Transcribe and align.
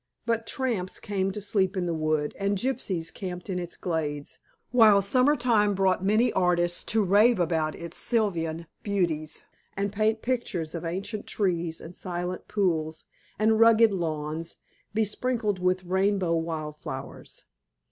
But 0.25 0.47
tramps 0.47 0.99
came 0.99 1.29
to 1.31 1.39
sleep 1.39 1.77
in 1.77 1.85
the 1.85 1.93
wood, 1.93 2.33
and 2.39 2.57
gypsies 2.57 3.13
camped 3.13 3.51
in 3.51 3.59
its 3.59 3.77
glades, 3.77 4.39
while 4.71 4.99
summer 4.99 5.35
time 5.35 5.75
brought 5.75 6.03
many 6.03 6.33
artists 6.33 6.83
to 6.85 7.03
rave 7.05 7.39
about 7.39 7.75
its 7.75 7.99
sylvan 7.99 8.65
beauties, 8.81 9.43
and 9.77 9.93
paint 9.93 10.23
pictures 10.23 10.73
of 10.73 10.83
ancient 10.85 11.27
trees 11.27 11.79
and 11.79 11.95
silent 11.95 12.47
pools, 12.47 13.05
and 13.37 13.59
rugged 13.59 13.91
lawns 13.91 14.55
besprinkled 14.91 15.59
with 15.59 15.83
rainbow 15.83 16.33
wild 16.33 16.77
flowers. 16.79 17.43